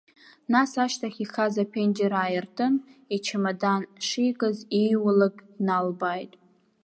Нас 0.51 0.71
ашьҭахь 0.83 1.19
ихаз 1.23 1.55
аԥенџьыр 1.63 2.13
ааиртын, 2.21 2.73
ичамадан 3.15 3.81
шикыз 4.07 4.57
ииулак 4.81 5.35
дналбааит. 5.55 6.33